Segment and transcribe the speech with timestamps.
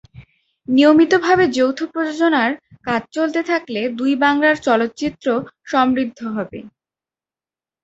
[0.67, 2.51] নিয়মিতভাবে যৌথ প্রযোজনার
[2.83, 5.27] কাজ চলতে থাকলে দুই বাংলার চলচ্চিত্র
[5.65, 6.59] সমৃদ্ধ হবে।